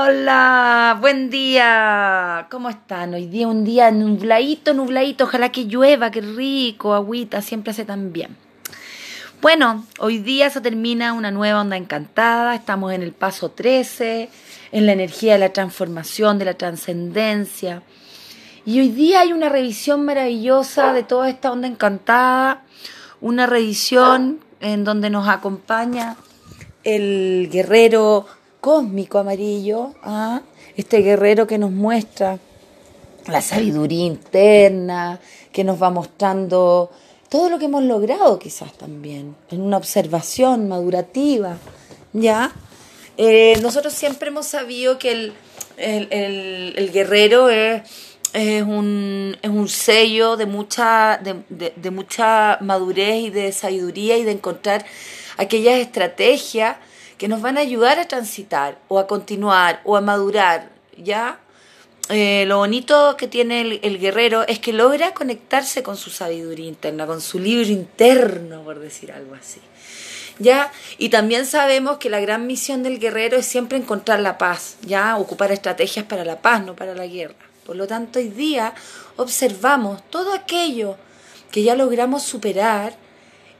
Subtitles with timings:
[0.00, 2.46] Hola, buen día.
[2.52, 3.14] ¿Cómo están?
[3.14, 5.24] Hoy día un día nubladito, nubladito.
[5.24, 8.36] Ojalá que llueva, qué rico, agüita, siempre hace tan bien.
[9.42, 12.54] Bueno, hoy día se termina una nueva onda encantada.
[12.54, 14.28] Estamos en el paso 13,
[14.70, 17.82] en la energía de la transformación, de la trascendencia.
[18.64, 22.62] Y hoy día hay una revisión maravillosa de toda esta onda encantada.
[23.20, 26.14] Una revisión en donde nos acompaña
[26.84, 30.42] el guerrero cósmico amarillo, ¿ah?
[30.76, 32.38] este guerrero que nos muestra
[33.26, 35.20] la sabiduría interna,
[35.52, 36.90] que nos va mostrando
[37.28, 41.58] todo lo que hemos logrado quizás también, en una observación madurativa,
[42.12, 42.52] ¿ya?
[43.16, 45.32] Eh, nosotros siempre hemos sabido que el,
[45.76, 47.82] el, guerrero es,
[48.32, 54.24] es, un, es, un, sello de mucha, de, de mucha madurez y de sabiduría y
[54.24, 54.86] de encontrar
[55.36, 56.76] aquellas estrategias
[57.18, 61.40] que nos van a ayudar a transitar o a continuar o a madurar, ¿ya?
[62.10, 67.06] Eh, lo bonito que tiene el, guerrero es que logra conectarse con su sabiduría interna,
[67.06, 69.60] con su libro interno, por decir algo así.
[70.38, 70.72] ¿Ya?
[70.96, 75.16] Y también sabemos que la gran misión del guerrero es siempre encontrar la paz, ¿ya?
[75.18, 77.34] Ocupar estrategias para la paz, no para la guerra.
[77.66, 78.72] Por lo tanto, hoy día
[79.16, 80.96] observamos todo aquello
[81.50, 82.96] que ya logramos superar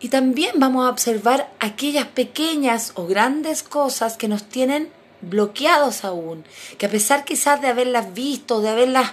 [0.00, 6.44] y también vamos a observar aquellas pequeñas o grandes cosas que nos tienen bloqueados aún,
[6.78, 9.12] que a pesar quizás de haberlas visto, de haberlas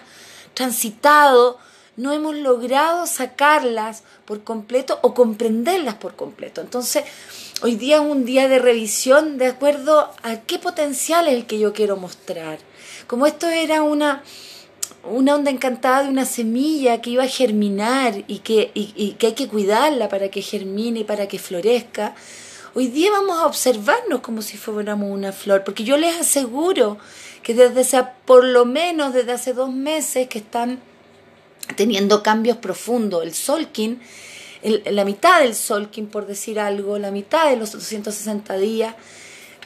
[0.53, 1.57] transitado,
[1.97, 6.61] no hemos logrado sacarlas por completo o comprenderlas por completo.
[6.61, 7.05] Entonces,
[7.61, 11.57] hoy día es un día de revisión de acuerdo a qué potencial es el que
[11.57, 12.59] yo quiero mostrar.
[13.07, 14.23] Como esto era una
[15.07, 19.33] una onda encantada de una semilla que iba a germinar y que, y, que hay
[19.33, 22.15] que cuidarla para que germine para que florezca.
[22.73, 26.97] Hoy día vamos a observarnos como si fuéramos una flor, porque yo les aseguro
[27.43, 30.79] que desde ese, por lo menos desde hace dos meses que están
[31.75, 33.23] teniendo cambios profundos.
[33.23, 34.01] El Solkin,
[34.85, 38.95] la mitad del Solkin, por decir algo, la mitad de los 260 días,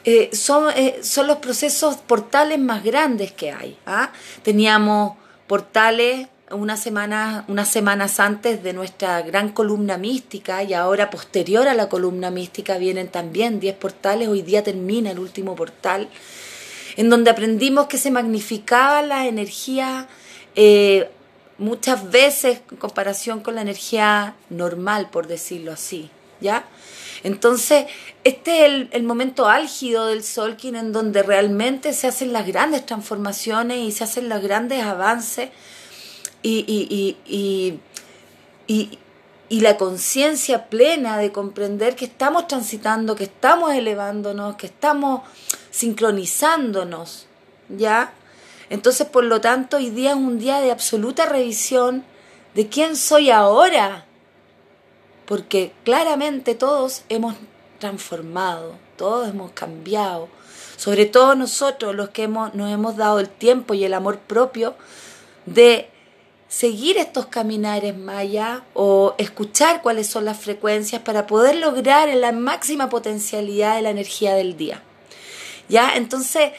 [0.05, 3.77] eh, son, eh, son los procesos portales más grandes que hay.
[3.85, 4.11] ¿ah?
[4.43, 5.18] Teníamos
[5.49, 11.73] portales unas semanas, unas semanas antes de nuestra gran columna mística y ahora posterior a
[11.73, 16.07] la columna mística vienen también 10 portales, hoy día termina el último portal,
[16.97, 20.07] en donde aprendimos que se magnificaba la energía
[20.55, 21.09] eh,
[21.57, 26.11] muchas veces en comparación con la energía normal, por decirlo así,
[26.41, 26.65] ¿ya?
[27.23, 27.85] Entonces,
[28.23, 33.79] este es el, momento álgido del Solkin en donde realmente se hacen las grandes transformaciones
[33.79, 35.49] y se hacen los grandes avances
[36.41, 37.17] y, y,
[38.67, 38.99] y,
[39.49, 45.21] y la conciencia plena de comprender que estamos transitando, que estamos elevándonos, que estamos
[45.71, 47.25] sincronizándonos,
[47.67, 48.13] ¿ya?
[48.69, 52.05] Entonces, por lo tanto, hoy día es un día de absoluta revisión
[52.53, 54.05] de quién soy ahora,
[55.29, 57.35] porque claramente todos hemos
[57.77, 60.27] transformado, todos hemos cambiado,
[60.75, 64.73] sobre todo nosotros los que hemos, nos hemos dado el tiempo y el amor propio
[65.45, 65.87] de
[66.47, 72.89] seguir estos caminares maya o escuchar cuáles son las frecuencias para poder lograr la máxima
[72.89, 74.81] potencialidad de la energía del día.
[75.69, 75.93] ¿Ya?
[75.95, 76.53] Entonces,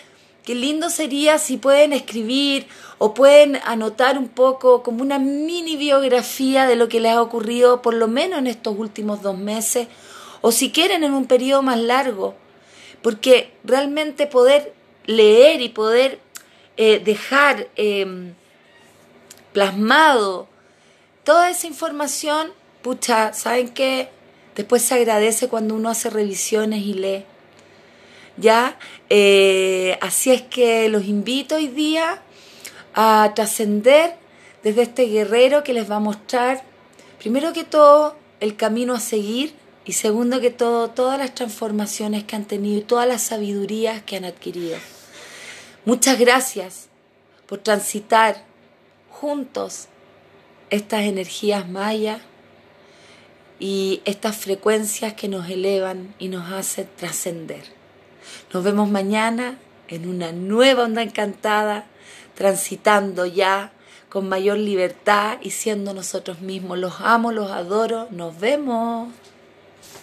[0.50, 2.66] qué lindo sería si pueden escribir
[2.98, 7.82] o pueden anotar un poco como una mini biografía de lo que les ha ocurrido
[7.82, 9.86] por lo menos en estos últimos dos meses
[10.40, 12.34] o si quieren en un periodo más largo,
[13.00, 14.74] porque realmente poder
[15.06, 16.18] leer y poder
[16.76, 18.34] eh, dejar em,
[19.52, 20.48] plasmado
[21.22, 24.08] toda esa información, pucha, ¿saben qué?
[24.56, 27.24] Después se agradece cuando uno hace revisiones y lee.
[28.40, 28.78] ¿Ya?
[29.10, 32.22] Eh, así es que los invito hoy día
[32.94, 34.14] a trascender
[34.62, 36.62] desde este guerrero que les va a mostrar,
[37.18, 42.36] primero que todo, el camino a seguir y segundo que todo, todas las transformaciones que
[42.36, 44.78] han tenido y todas las sabidurías que han adquirido.
[45.84, 46.88] Muchas gracias
[47.46, 48.44] por transitar
[49.10, 49.88] juntos
[50.70, 52.22] estas energías mayas
[53.58, 57.79] y estas frecuencias que nos elevan y nos hacen trascender.
[58.52, 59.56] Nos vemos mañana
[59.88, 61.86] en una nueva onda encantada
[62.34, 63.72] transitando ya
[64.08, 66.78] con mayor libertad y siendo nosotros mismos.
[66.78, 69.08] Los amo, los adoro, nos vemos.